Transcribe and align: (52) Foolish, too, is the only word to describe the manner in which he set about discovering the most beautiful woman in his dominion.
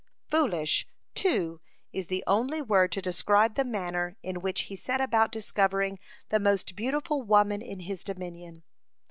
(52) 0.31 0.37
Foolish, 0.47 0.87
too, 1.13 1.61
is 1.93 2.07
the 2.07 2.23
only 2.25 2.59
word 2.59 2.91
to 2.91 3.03
describe 3.03 3.53
the 3.53 3.63
manner 3.63 4.17
in 4.23 4.41
which 4.41 4.61
he 4.61 4.75
set 4.75 4.99
about 4.99 5.31
discovering 5.31 5.99
the 6.29 6.39
most 6.39 6.75
beautiful 6.75 7.21
woman 7.21 7.61
in 7.61 7.81
his 7.81 8.03
dominion. 8.03 8.63